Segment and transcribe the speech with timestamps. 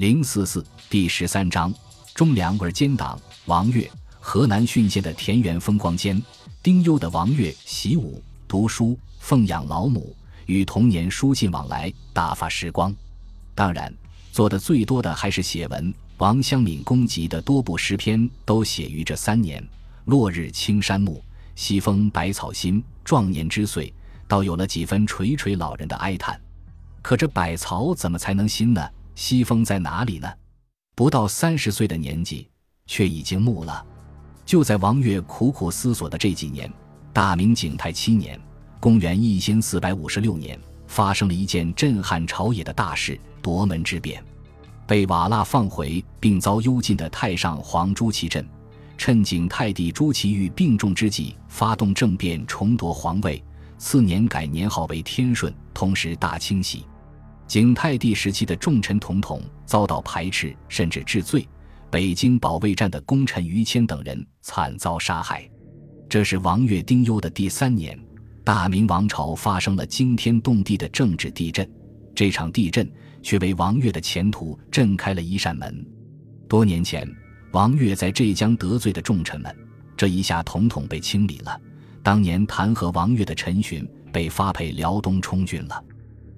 [0.00, 1.70] 零四四第十三章：
[2.14, 3.20] 忠良而奸党。
[3.44, 3.86] 王悦，
[4.18, 6.18] 河南浚县的田园风光间，
[6.62, 10.16] 丁忧的王悦习武、读书、奉养老母，
[10.46, 12.96] 与童年书信往来，打发时光。
[13.54, 13.94] 当然，
[14.32, 15.92] 做的最多的还是写文。
[16.16, 19.62] 王湘敏公集的多部诗篇都写于这三年。
[20.06, 21.22] 落日青山暮，
[21.54, 22.82] 西风百草新。
[23.04, 23.92] 壮年之岁，
[24.26, 26.40] 倒有了几分垂垂老人的哀叹。
[27.02, 28.82] 可这百草怎么才能新呢？
[29.20, 30.26] 西风在哪里呢？
[30.96, 32.48] 不到三十岁的年纪，
[32.86, 33.84] 却已经暮了。
[34.46, 36.72] 就在王悦苦苦思索的这几年，
[37.12, 38.40] 大明景泰七年
[38.80, 44.24] （公元一千四百五十六年），发生了一件震撼朝野的大事——夺门之变。
[44.86, 48.48] 被瓦剌放回并遭幽禁的太上皇朱祁镇，
[48.96, 53.44] 趁景泰帝朱祁钰病重之际，发动政变，重夺皇位。
[53.76, 56.86] 次年改年号为天顺，同时大清洗。
[57.50, 61.44] 景泰帝时期的重臣统统遭到排斥，甚至治罪。
[61.90, 65.50] 北京保卫战的功臣于谦等人惨遭杀害。
[66.08, 67.98] 这是王悦丁忧的第三年，
[68.44, 71.68] 大明王朝发生了惊天动地的政治地震。
[72.14, 72.88] 这场地震
[73.20, 75.84] 却为王悦的前途震开了一扇门。
[76.48, 77.04] 多年前，
[77.50, 79.52] 王悦在浙江得罪的重臣们，
[79.96, 81.60] 这一下统统被清理了。
[82.00, 85.84] 当年弹劾王悦的陈询被发配辽东充军了。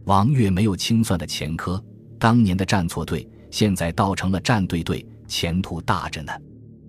[0.05, 1.83] 王岳没有清算的前科，
[2.19, 6.33] 当年的站错队，现在倒成了站对队，前途大着呢。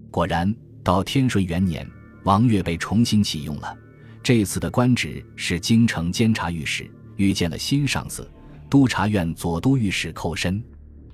[0.10, 1.88] 果然，到天顺元年，
[2.24, 3.78] 王岳被重新启用了。
[4.24, 8.28] 这次的官职是京城监察御史，遇见了新上司——
[8.68, 10.64] 督察院左都御史寇申。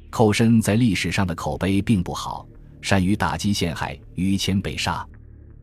[0.10, 2.48] 寇申在历史上的口碑并不好，
[2.82, 5.06] 善于打击陷害，于谦被杀，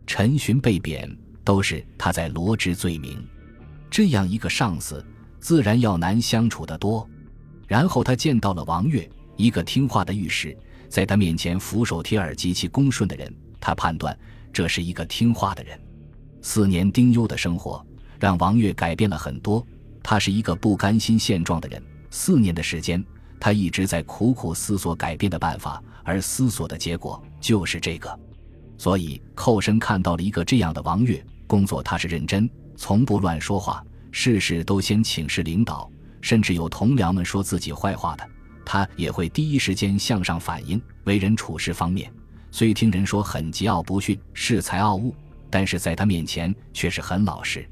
[0.07, 1.11] 陈寻被贬，
[1.43, 3.27] 都是他在罗织罪名。
[3.91, 5.03] 这样一个上司。
[5.47, 7.09] 自然要难相处得多。
[7.69, 10.59] 然后他见到了王悦，一个听话的御史，
[10.89, 13.33] 在他面前俯首帖耳、极其恭顺的人。
[13.61, 14.19] 他判断
[14.53, 15.81] 这是一个听话的人。
[16.43, 17.87] 四年丁忧的生活
[18.19, 19.65] 让王悦改变了很多。
[20.03, 21.81] 他是一个不甘心现状的人。
[22.11, 23.05] 四年的时间，
[23.39, 28.19] 他一直在苦苦思索改变的办法，而思索的结果就是这个。
[28.77, 33.81] 所以寇深看到了一个这样的王悦，工作他是认真，从不乱说话。
[34.19, 35.91] 事事都先请示领导，
[36.23, 38.27] 甚至有同僚们说自己坏话的，
[38.65, 40.81] 他也会第一时间向上反映。
[41.05, 42.11] 为人处事方面，
[42.51, 45.15] 虽听人说很桀骜不驯、恃才傲物，
[45.51, 47.69] 但是在他面前却是很老实。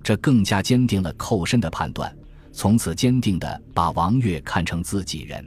[0.00, 2.16] 这更加坚定了寇申的判断，
[2.52, 5.44] 从此坚定地把王悦看成自己人。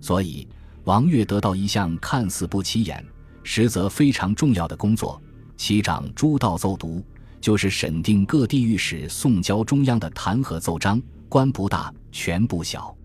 [0.00, 0.46] 所以，
[0.84, 3.04] 王悦得到一项看似不起眼，
[3.42, 5.20] 实则非常重要的工作——
[5.58, 7.04] 其长诸道奏读。
[7.44, 12.96] 就是审定各地御史送交中央的弹劾奏章，官不大，权不小。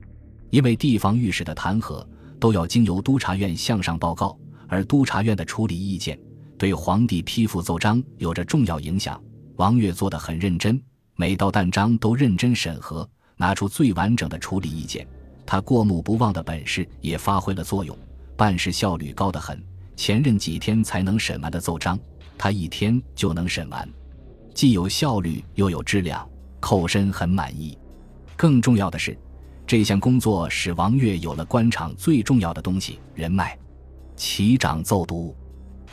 [0.49, 2.01] 因为地方御史的弹劾
[2.39, 4.39] 都要经由督察院向上报告，
[4.69, 6.17] 而督察院的处理意见
[6.57, 9.21] 对皇帝批复奏章有着重要影响。
[9.57, 10.81] 王悦做得很认真，
[11.17, 13.05] 每道弹章都认真审核，
[13.35, 15.05] 拿出最完整的处理意见。
[15.45, 17.93] 他过目不忘的本事也发挥了作用，
[18.37, 19.61] 办事效率高得很。
[19.97, 21.99] 前任几天才能审完的奏章，
[22.37, 23.85] 他一天就能审完。
[24.59, 27.77] 既有效率又有质量，寇申很满意。
[28.35, 29.17] 更重要的是，
[29.65, 33.57] 这项工作使王悦有了官场最重要的东西——人脉。
[34.17, 35.33] 其长奏读，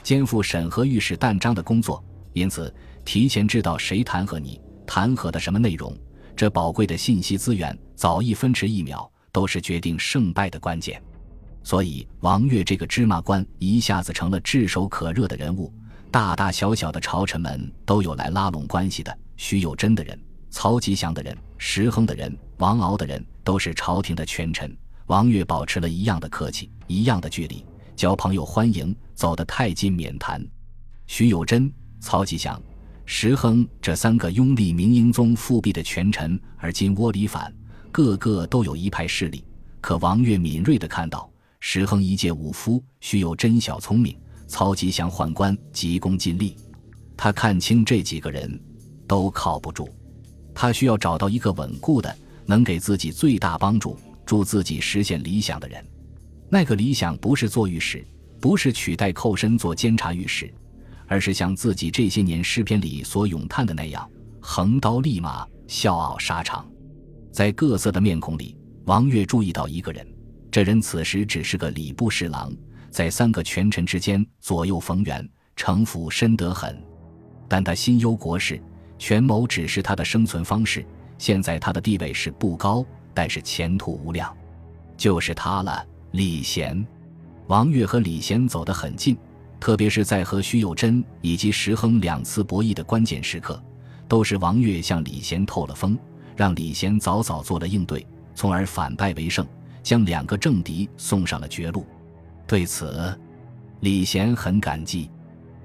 [0.03, 2.75] 肩负审核御史弹章的工作，因此
[3.05, 5.97] 提前知道谁弹劾你，弹劾的什么内容。
[6.35, 11.01] 这宝贵的信息资源，早一分迟一秒，都是决定胜败的关键。
[11.63, 15.73] 所以，王悦这个芝麻官一下子成了炙手可热的人物。
[16.11, 20.19] 大大小小的朝臣们都有来拉拢关系的，徐有贞的人、
[20.51, 24.75] 曹吉祥的人、石亨的人、王敖的人，都是朝廷的权臣。
[25.07, 30.45] 王岳保持了一样的客气，一样的距离，交朋友欢迎，走得太近免谈。
[31.07, 32.61] 徐有贞、曹吉祥、
[33.05, 37.55] 石亨这三个拥立明英宗复辟的权臣，而今窝里反，
[37.93, 39.45] 个个都有一派势力。
[39.81, 41.31] 可王岳敏锐地看到，
[41.61, 44.19] 石亨一介武夫，徐有贞小聪明。
[44.47, 46.57] 曹吉祥宦官急功近利，
[47.17, 48.61] 他看清这几个人
[49.07, 49.89] 都靠不住，
[50.55, 55.85] 他需要找到一个稳固的、能给自己最大帮助、助自己实现理想的人。
[56.49, 58.07] 那个理想不是做御史，
[58.41, 60.53] 不是取代寇申做监察御史，
[61.09, 64.09] 而是像自己这些年诗篇里所咏叹的那样，
[64.41, 66.65] 横刀立马，笑傲沙场。
[67.33, 70.07] 在各色的面孔里，王悦注意到一个人，
[70.53, 72.53] 这人此时只是个礼部侍郎。
[72.97, 76.83] 在三个权臣之间左右逢源，城府深得很。
[77.47, 78.59] 但他心忧国事，
[78.97, 80.83] 权谋只是他的生存方式。
[81.19, 82.83] 现在他的地位是不高，
[83.13, 84.35] 但是前途无量。
[84.97, 86.87] 就是他了，李贤、
[87.49, 89.15] 王悦和李贤走得很近，
[89.61, 93.63] 特别是在和徐有贞以及石亨两次博弈的关键时刻，
[94.09, 95.99] 都是王悦向李贤透了风，
[96.35, 99.47] 让李贤早早做了应对，从而反败为胜，
[99.83, 101.85] 将两个政敌送上了绝路。
[102.47, 103.19] 对此，
[103.81, 105.11] 李贤很感激，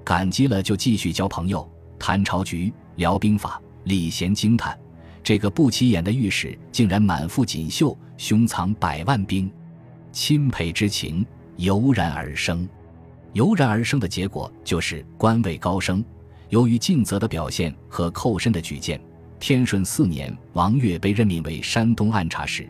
[0.02, 1.68] 感激了就继续交朋友，
[1.98, 3.60] 谈朝局，聊兵法。
[3.84, 4.76] 李贤惊叹：
[5.22, 9.50] 这个不起眼的御史，竟然满腹锦绣，胸藏百万兵。
[10.10, 11.24] 钦佩之情
[11.56, 12.68] 油然而生，
[13.32, 16.04] 油然而生的结果就是官位高升。
[16.48, 19.00] 由于尽责的表现和扣身的举荐，
[19.38, 22.68] 天顺四年，王悦被任命为山东按察使，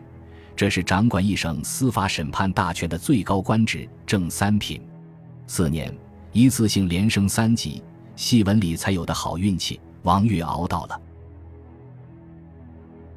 [0.55, 4.81] 这是掌管一省司法审判大权的最高官职，正三品。
[5.47, 5.95] 四年，
[6.31, 7.83] 一次性连升三级，
[8.15, 11.01] 戏文里才有的好运气，王玉熬到了。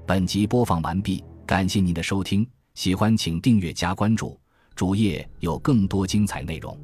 [0.06, 2.46] 本集播放完毕，感谢您的收听。
[2.74, 4.38] 喜欢请订阅加关注，
[4.74, 6.78] 主页有更多精彩内容。